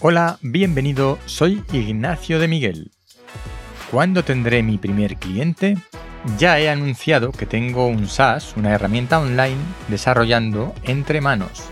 Hola, 0.00 0.38
bienvenido, 0.42 1.18
soy 1.26 1.64
Ignacio 1.72 2.38
de 2.38 2.46
Miguel. 2.46 2.92
¿Cuándo 3.90 4.22
tendré 4.22 4.62
mi 4.62 4.78
primer 4.78 5.16
cliente? 5.16 5.76
Ya 6.38 6.60
he 6.60 6.70
anunciado 6.70 7.32
que 7.32 7.46
tengo 7.46 7.88
un 7.88 8.06
SaaS, 8.06 8.56
una 8.56 8.72
herramienta 8.72 9.18
online, 9.18 9.56
desarrollando 9.88 10.72
entre 10.84 11.20
manos. 11.20 11.64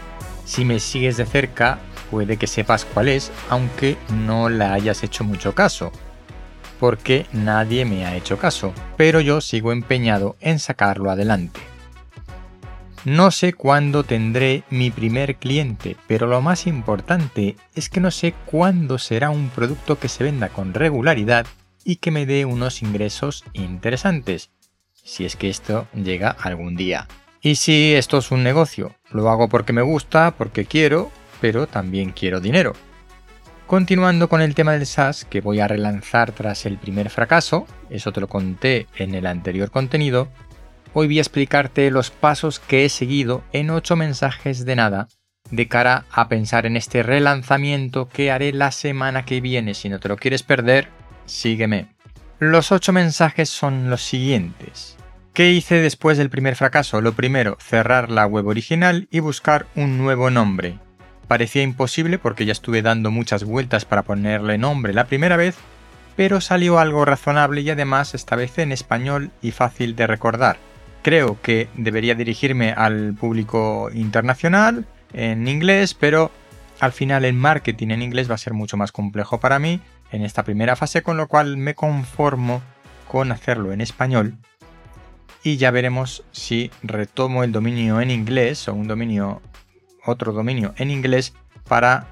Si 0.45 0.65
me 0.65 0.81
sigues 0.81 1.17
de 1.17 1.25
cerca, 1.25 1.79
puede 2.11 2.37
que 2.37 2.49
sepas 2.49 2.85
cuál 2.85 3.07
es, 3.11 3.31
aunque 3.49 3.97
no 4.27 4.49
la 4.49 4.73
hayas 4.73 5.05
hecho 5.05 5.23
mucho 5.23 5.55
caso. 5.55 5.93
Porque 6.81 7.27
nadie 7.33 7.85
me 7.85 8.07
ha 8.07 8.17
hecho 8.17 8.39
caso, 8.39 8.73
pero 8.97 9.21
yo 9.21 9.41
sigo 9.41 9.71
empeñado 9.71 10.35
en 10.41 10.59
sacarlo 10.59 11.13
adelante. 11.13 11.61
No 13.07 13.31
sé 13.31 13.53
cuándo 13.53 14.03
tendré 14.03 14.65
mi 14.69 14.91
primer 14.91 15.37
cliente, 15.37 15.97
pero 16.09 16.27
lo 16.27 16.43
más 16.43 16.67
importante 16.67 17.55
es 17.77 17.89
que 17.89 18.01
no 18.01 18.11
sé 18.11 18.35
cuándo 18.47 18.99
será 18.99 19.31
un 19.31 19.49
producto 19.49 20.01
que 20.01 20.09
se 20.09 20.25
venda 20.25 20.49
con 20.49 20.75
regularidad 20.75 21.47
y 21.85 21.97
que 21.97 22.11
me 22.11 22.27
dé 22.27 22.45
unos 22.47 22.83
ingresos 22.83 23.45
interesantes, 23.53 24.51
si 24.93 25.25
es 25.25 25.37
que 25.37 25.49
esto 25.49 25.87
llega 25.95 26.31
algún 26.31 26.75
día. 26.75 27.07
Y 27.41 27.55
si 27.55 27.95
esto 27.95 28.19
es 28.19 28.33
un 28.33 28.43
negocio, 28.43 28.97
lo 29.13 29.31
hago 29.31 29.49
porque 29.49 29.73
me 29.73 29.83
gusta, 29.83 30.33
porque 30.37 30.65
quiero, 30.65 31.13
pero 31.41 31.69
también 31.69 32.11
quiero 32.11 32.41
dinero. 32.41 32.73
Continuando 33.69 34.29
con 34.29 34.43
el 34.43 34.57
tema 34.57 34.73
del 34.73 34.85
SaaS 34.85 35.25
que 35.25 35.41
voy 35.41 35.61
a 35.61 35.69
relanzar 35.69 36.33
tras 36.33 36.67
el 36.67 36.77
primer 36.77 37.11
fracaso, 37.11 37.69
eso 37.89 38.11
te 38.11 38.21
lo 38.21 38.27
conté 38.27 38.89
en 38.97 39.15
el 39.15 39.27
anterior 39.27 39.71
contenido, 39.71 40.29
hoy 40.99 41.09
voy 41.09 41.19
a 41.19 41.21
explicarte 41.21 41.91
los 41.91 42.11
pasos 42.11 42.59
que 42.59 42.87
he 42.87 42.89
seguido 42.89 43.45
en 43.53 43.69
8 43.69 43.97
mensajes 43.97 44.65
de 44.65 44.77
nada 44.77 45.09
de 45.51 45.69
cara 45.69 46.07
a 46.11 46.31
pensar 46.31 46.65
en 46.65 46.75
este 46.75 47.03
relanzamiento 47.03 48.09
que 48.09 48.31
haré 48.33 48.55
la 48.55 48.73
semana 48.73 49.27
que 49.27 49.43
viene. 49.43 49.75
Si 49.75 49.91
no 49.91 50.01
te 50.01 50.09
lo 50.09 50.17
quieres 50.17 50.43
perder, 50.43 50.89
sígueme. 51.27 51.95
Los 52.39 52.73
8 52.73 52.95
mensajes 52.95 53.51
son 53.51 53.91
los 53.91 54.01
siguientes. 54.03 54.97
¿Qué 55.35 55.53
hice 55.53 55.83
después 55.83 56.17
del 56.17 56.31
primer 56.31 56.57
fracaso? 56.57 57.03
Lo 57.03 57.13
primero, 57.13 57.59
cerrar 57.61 58.11
la 58.11 58.25
web 58.25 58.47
original 58.47 59.07
y 59.11 59.21
buscar 59.21 59.67
un 59.77 59.99
nuevo 59.99 60.31
nombre. 60.31 60.79
Parecía 61.29 61.63
imposible 61.63 62.19
porque 62.19 62.47
ya 62.47 62.53
estuve 62.53 62.81
dando 62.81 63.11
muchas 63.11 63.45
vueltas 63.45 63.85
para 63.85 64.03
ponerle 64.03 64.57
nombre 64.57 64.95
la 64.95 65.05
primera 65.05 65.37
vez, 65.37 65.57
pero 66.17 66.41
salió 66.41 66.79
algo 66.79 67.05
razonable 67.05 67.61
y 67.61 67.69
además 67.69 68.15
esta 68.15 68.35
vez 68.35 68.57
en 68.57 68.73
español 68.73 69.31
y 69.43 69.51
fácil 69.51 69.95
de 69.95 70.07
recordar 70.07 70.57
creo 71.07 71.41
que 71.41 71.69
debería 71.75 72.17
dirigirme 72.17 72.73
al 72.73 73.15
público 73.15 73.91
internacional 73.95 74.87
en 75.13 75.47
inglés, 75.47 75.95
pero 75.95 76.33
al 76.81 76.91
final 76.91 77.25
el 77.25 77.33
marketing 77.33 77.91
en 77.91 78.03
inglés 78.03 78.29
va 78.29 78.35
a 78.35 78.39
ser 78.39 78.55
mucho 78.55 78.77
más 78.77 78.91
complejo 78.91 79.39
para 79.39 79.61
mí 79.61 79.81
en 80.11 80.23
esta 80.23 80.43
primera 80.43 80.75
fase, 80.75 81.05
con 81.05 81.17
lo 81.17 81.29
cual 81.29 81.59
me 81.59 81.77
conformo 81.77 82.61
con 83.07 83.31
hacerlo 83.31 83.71
en 83.71 83.83
español 83.83 84.37
y 85.45 85.59
ya 85.59 85.71
veremos 85.71 86.25
si 86.33 86.73
retomo 86.83 87.45
el 87.45 87.53
dominio 87.53 88.01
en 88.01 88.11
inglés 88.11 88.67
o 88.67 88.75
un 88.75 88.89
dominio, 88.89 89.43
otro 90.05 90.33
dominio 90.33 90.75
en 90.77 90.91
inglés 90.91 91.35
para 91.69 92.09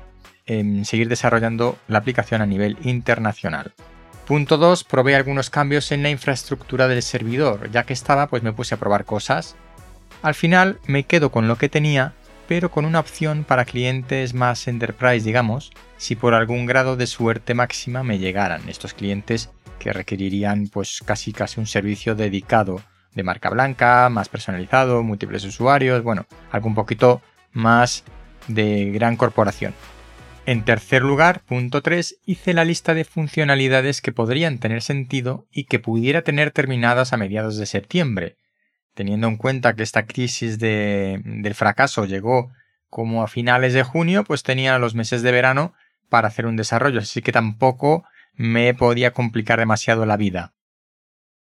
em, 0.46 0.84
seguir 0.84 1.08
desarrollando 1.08 1.76
la 1.88 1.98
aplicación 1.98 2.42
a 2.42 2.46
nivel 2.46 2.78
internacional. 2.84 3.72
Punto 4.26 4.56
2. 4.56 4.84
Probé 4.84 5.14
algunos 5.14 5.50
cambios 5.50 5.92
en 5.92 6.02
la 6.02 6.08
infraestructura 6.08 6.88
del 6.88 7.02
servidor. 7.02 7.70
Ya 7.70 7.84
que 7.84 7.92
estaba, 7.92 8.26
pues 8.28 8.42
me 8.42 8.54
puse 8.54 8.74
a 8.74 8.78
probar 8.78 9.04
cosas. 9.04 9.54
Al 10.22 10.34
final 10.34 10.78
me 10.86 11.04
quedo 11.04 11.30
con 11.30 11.46
lo 11.46 11.58
que 11.58 11.68
tenía, 11.68 12.14
pero 12.48 12.70
con 12.70 12.86
una 12.86 13.00
opción 13.00 13.44
para 13.44 13.66
clientes 13.66 14.32
más 14.32 14.66
enterprise, 14.66 15.26
digamos, 15.26 15.72
si 15.98 16.16
por 16.16 16.32
algún 16.32 16.64
grado 16.64 16.96
de 16.96 17.06
suerte 17.06 17.52
máxima 17.52 18.02
me 18.02 18.18
llegaran 18.18 18.66
estos 18.68 18.94
clientes 18.94 19.50
que 19.78 19.92
requerirían 19.92 20.68
pues 20.68 21.02
casi 21.04 21.34
casi 21.34 21.60
un 21.60 21.66
servicio 21.66 22.14
dedicado 22.14 22.80
de 23.12 23.22
marca 23.22 23.50
blanca, 23.50 24.08
más 24.08 24.30
personalizado, 24.30 25.02
múltiples 25.02 25.44
usuarios, 25.44 26.02
bueno, 26.02 26.26
algo 26.50 26.68
un 26.68 26.74
poquito 26.74 27.20
más 27.52 28.04
de 28.48 28.90
gran 28.92 29.16
corporación. 29.16 29.74
En 30.46 30.62
tercer 30.66 31.02
lugar, 31.02 31.40
punto 31.40 31.80
3, 31.80 32.18
hice 32.26 32.52
la 32.52 32.66
lista 32.66 32.92
de 32.92 33.06
funcionalidades 33.06 34.02
que 34.02 34.12
podrían 34.12 34.58
tener 34.58 34.82
sentido 34.82 35.46
y 35.50 35.64
que 35.64 35.78
pudiera 35.78 36.20
tener 36.20 36.50
terminadas 36.50 37.14
a 37.14 37.16
mediados 37.16 37.56
de 37.56 37.64
septiembre. 37.64 38.36
Teniendo 38.92 39.26
en 39.26 39.38
cuenta 39.38 39.74
que 39.74 39.82
esta 39.82 40.04
crisis 40.04 40.58
del 40.58 41.54
fracaso 41.54 42.04
llegó 42.04 42.52
como 42.90 43.22
a 43.22 43.28
finales 43.28 43.72
de 43.72 43.84
junio, 43.84 44.22
pues 44.24 44.42
tenía 44.42 44.78
los 44.78 44.94
meses 44.94 45.22
de 45.22 45.32
verano 45.32 45.72
para 46.10 46.28
hacer 46.28 46.44
un 46.44 46.56
desarrollo, 46.56 47.00
así 47.00 47.22
que 47.22 47.32
tampoco 47.32 48.04
me 48.34 48.74
podía 48.74 49.12
complicar 49.12 49.58
demasiado 49.58 50.04
la 50.04 50.18
vida. 50.18 50.52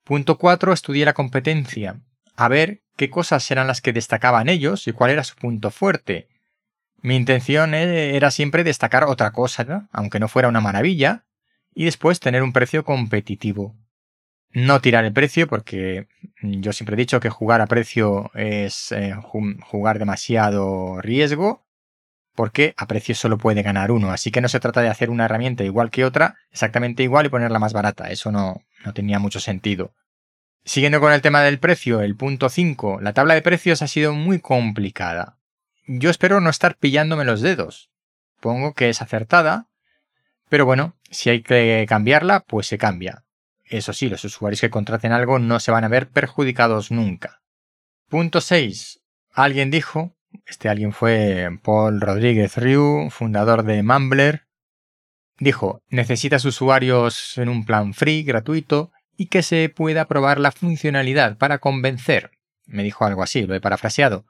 Punto 0.05 0.37
4. 0.37 0.75
Estudié 0.75 1.07
la 1.07 1.15
competencia. 1.15 2.03
A 2.37 2.49
ver 2.49 2.83
qué 2.97 3.09
cosas 3.09 3.51
eran 3.51 3.67
las 3.67 3.81
que 3.81 3.95
destacaban 3.95 4.51
ellos 4.51 4.87
y 4.87 4.93
cuál 4.93 5.11
era 5.11 5.25
su 5.25 5.37
punto 5.37 5.71
fuerte. 5.71 6.29
Mi 7.03 7.17
intención 7.17 7.75
e-, 7.75 8.17
era 8.17 8.31
siempre 8.31 8.65
destacar 8.65 9.05
otra 9.05 9.33
cosa, 9.33 9.89
aunque 9.93 10.21
no 10.21 10.29
fuera 10.29 10.49
una 10.49 10.61
maravilla, 10.61 11.25
y 11.75 11.85
después 11.85 12.21
tener 12.21 12.43
un 12.43 12.53
precio 12.53 12.85
competitivo. 12.85 13.77
No 14.53 14.81
tirar 14.81 15.05
el 15.05 15.13
precio 15.13 15.47
porque 15.47 16.09
yo 16.43 16.73
siempre 16.73 16.95
he 16.95 16.97
dicho 16.97 17.21
que 17.21 17.31
jugar 17.31 17.61
a 17.61 17.67
precio 17.67 18.33
es 18.35 18.91
eh, 18.91 19.15
jugar 19.15 20.01
demasiado 20.01 21.01
riesgo, 21.01 21.65
porque 22.35 22.75
a 22.77 22.87
precio 22.87 23.15
solo 23.15 23.39
puede 23.39 23.63
ganar 23.63 23.93
uno, 23.93 24.11
así 24.11 24.31
que 24.33 24.41
no 24.41 24.49
se 24.49 24.59
trata 24.59 24.81
de 24.81 24.89
hacer 24.89 25.11
una 25.11 25.27
herramienta 25.27 25.63
igual 25.63 25.91
que 25.91 26.05
otra, 26.05 26.37
exactamente 26.51 27.03
igual 27.05 27.27
y 27.27 27.29
ponerla 27.29 27.59
más 27.61 27.73
barata, 27.73 28.11
eso 28.11 28.33
no, 28.33 28.63
no 28.85 28.93
tenía 28.93 29.21
mucho 29.21 29.39
sentido. 29.39 29.95
Siguiendo 30.65 31.01
con 31.01 31.13
el 31.13 31.23
tema 31.23 31.43
del 31.43 31.61
precio, 31.61 32.01
el 32.01 32.17
punto 32.17 32.49
5, 32.49 33.01
la 33.01 33.13
tabla 33.13 33.35
de 33.35 33.43
precios 33.43 33.83
ha 33.83 33.89
sido 33.89 34.15
muy 34.15 34.41
complicada 34.41 35.40
yo 35.99 36.11
espero 36.11 36.41
no 36.41 36.51
estar 36.51 36.77
pillándome 36.77 37.25
los 37.25 37.41
dedos. 37.41 37.91
Pongo 38.41 38.75
que 38.75 38.89
es 38.89 39.03
acertada, 39.03 39.69
pero 40.49 40.65
bueno, 40.65 40.97
si 41.11 41.31
hay 41.31 41.43
que 41.43 41.85
cambiarla, 41.89 42.41
pues 42.41 42.69
se 42.69 42.79
cambia. 42.79 43.25
Eso 43.65 43.93
sí, 43.93 44.09
los 44.09 44.25
usuarios 44.25 44.61
que 44.61 44.71
contraten 44.71 45.13
algo 45.13 45.39
no 45.39 45.59
se 45.59 45.73
van 45.73 45.85
a 45.85 45.89
ver 45.89 46.09
perjudicados 46.09 46.91
nunca. 46.91 47.43
Punto 48.09 48.41
6. 48.41 49.01
Alguien 49.33 49.71
dijo, 49.71 50.17
este 50.47 50.69
alguien 50.69 50.93
fue 50.93 51.49
Paul 51.63 52.01
Rodríguez 52.01 52.57
Riu, 52.57 53.11
fundador 53.11 53.65
de 53.65 53.83
Mumbler, 53.83 54.47
dijo, 55.39 55.83
necesitas 55.89 56.45
usuarios 56.45 57.37
en 57.39 57.49
un 57.49 57.65
plan 57.65 57.95
free, 57.95 58.23
gratuito, 58.23 58.93
y 59.17 59.27
que 59.27 59.43
se 59.43 59.69
pueda 59.69 60.07
probar 60.07 60.39
la 60.39 60.53
funcionalidad 60.53 61.37
para 61.37 61.59
convencer. 61.59 62.31
Me 62.67 62.85
dijo 62.85 63.05
algo 63.05 63.23
así, 63.23 63.47
lo 63.47 63.55
he 63.55 63.61
parafraseado. 63.61 64.25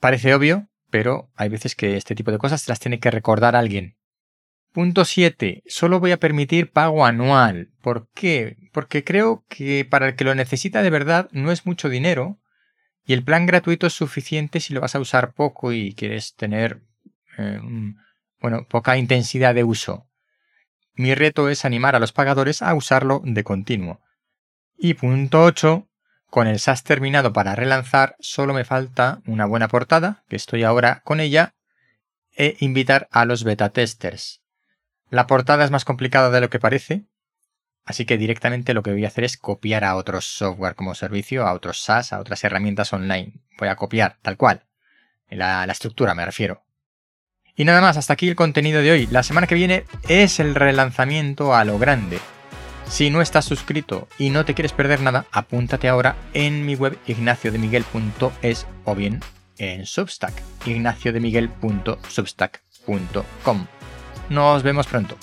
Parece 0.00 0.34
obvio, 0.34 0.68
pero 0.90 1.30
hay 1.34 1.48
veces 1.48 1.74
que 1.74 1.96
este 1.96 2.14
tipo 2.14 2.32
de 2.32 2.38
cosas 2.38 2.62
se 2.62 2.70
las 2.70 2.80
tiene 2.80 2.98
que 2.98 3.10
recordar 3.10 3.56
alguien. 3.56 3.96
Punto 4.72 5.04
7. 5.04 5.62
Solo 5.66 6.00
voy 6.00 6.12
a 6.12 6.18
permitir 6.18 6.70
pago 6.70 7.06
anual. 7.06 7.70
¿Por 7.80 8.08
qué? 8.14 8.56
Porque 8.72 9.04
creo 9.04 9.44
que 9.48 9.86
para 9.88 10.08
el 10.08 10.16
que 10.16 10.24
lo 10.24 10.34
necesita 10.34 10.82
de 10.82 10.90
verdad 10.90 11.28
no 11.32 11.50
es 11.50 11.64
mucho 11.64 11.88
dinero 11.88 12.38
y 13.06 13.14
el 13.14 13.24
plan 13.24 13.46
gratuito 13.46 13.86
es 13.86 13.94
suficiente 13.94 14.60
si 14.60 14.74
lo 14.74 14.80
vas 14.80 14.94
a 14.94 15.00
usar 15.00 15.32
poco 15.32 15.72
y 15.72 15.94
quieres 15.94 16.34
tener 16.34 16.82
eh, 17.38 17.60
bueno, 18.40 18.66
poca 18.68 18.96
intensidad 18.96 19.54
de 19.54 19.64
uso. 19.64 20.06
Mi 20.94 21.14
reto 21.14 21.48
es 21.48 21.64
animar 21.64 21.94
a 21.96 21.98
los 21.98 22.12
pagadores 22.12 22.62
a 22.62 22.74
usarlo 22.74 23.22
de 23.24 23.44
continuo. 23.44 24.00
Y 24.76 24.94
punto 24.94 25.42
8. 25.42 25.88
Con 26.36 26.48
el 26.48 26.58
SAS 26.58 26.84
terminado 26.84 27.32
para 27.32 27.54
relanzar, 27.54 28.14
solo 28.20 28.52
me 28.52 28.66
falta 28.66 29.22
una 29.24 29.46
buena 29.46 29.68
portada, 29.68 30.22
que 30.28 30.36
estoy 30.36 30.64
ahora 30.64 31.00
con 31.02 31.18
ella, 31.18 31.54
e 32.36 32.58
invitar 32.60 33.08
a 33.10 33.24
los 33.24 33.42
beta 33.42 33.70
testers. 33.70 34.42
La 35.08 35.26
portada 35.26 35.64
es 35.64 35.70
más 35.70 35.86
complicada 35.86 36.28
de 36.28 36.42
lo 36.42 36.50
que 36.50 36.58
parece, 36.58 37.06
así 37.86 38.04
que 38.04 38.18
directamente 38.18 38.74
lo 38.74 38.82
que 38.82 38.92
voy 38.92 39.06
a 39.06 39.08
hacer 39.08 39.24
es 39.24 39.38
copiar 39.38 39.82
a 39.82 39.96
otros 39.96 40.26
software 40.26 40.74
como 40.74 40.94
servicio, 40.94 41.46
a 41.46 41.54
otros 41.54 41.80
SaaS, 41.80 42.12
a 42.12 42.20
otras 42.20 42.44
herramientas 42.44 42.92
online. 42.92 43.32
Voy 43.58 43.68
a 43.68 43.76
copiar, 43.76 44.18
tal 44.20 44.36
cual. 44.36 44.66
La, 45.30 45.64
la 45.64 45.72
estructura 45.72 46.14
me 46.14 46.26
refiero. 46.26 46.66
Y 47.54 47.64
nada 47.64 47.80
más, 47.80 47.96
hasta 47.96 48.12
aquí 48.12 48.28
el 48.28 48.36
contenido 48.36 48.82
de 48.82 48.92
hoy. 48.92 49.06
La 49.06 49.22
semana 49.22 49.46
que 49.46 49.54
viene 49.54 49.84
es 50.06 50.38
el 50.38 50.54
relanzamiento 50.54 51.54
a 51.54 51.64
lo 51.64 51.78
grande. 51.78 52.20
Si 52.88 53.10
no 53.10 53.20
estás 53.20 53.44
suscrito 53.44 54.08
y 54.18 54.30
no 54.30 54.44
te 54.44 54.54
quieres 54.54 54.72
perder 54.72 55.00
nada, 55.00 55.26
apúntate 55.32 55.88
ahora 55.88 56.14
en 56.34 56.64
mi 56.64 56.76
web 56.76 56.96
ignaciodemiguel.es 57.06 58.66
o 58.84 58.94
bien 58.94 59.20
en 59.58 59.86
Substack, 59.86 60.32
ignaciodemiguel.substack.com. 60.66 63.66
Nos 64.30 64.62
vemos 64.62 64.86
pronto. 64.86 65.18